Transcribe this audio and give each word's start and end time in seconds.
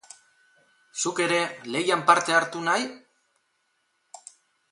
Zuk 1.01 1.21
ere 1.25 1.37
lehian 1.75 2.01
parte 2.09 2.35
hartu 2.37 2.63
nahi? 2.69 2.87